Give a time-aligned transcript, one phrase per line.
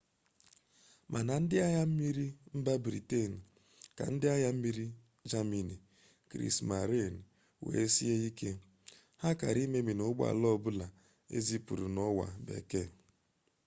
[1.11, 3.31] ma na ndi agha mmiri mmiri mba britain
[3.97, 5.71] ka ndi agha mmmiri ndi germany
[6.29, 7.19] kriesmarine
[7.65, 8.51] were sie ike.
[9.21, 10.87] ha kara imemina ugbo ala obula
[11.37, 12.89] ezipuru n’owa bekee